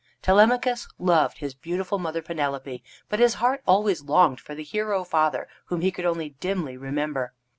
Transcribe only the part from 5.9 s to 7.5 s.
could only dimly remember.